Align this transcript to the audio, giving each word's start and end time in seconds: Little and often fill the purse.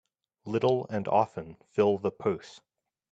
Little 0.45 0.87
and 0.89 1.07
often 1.07 1.57
fill 1.69 1.99
the 1.99 2.09
purse. 2.09 2.59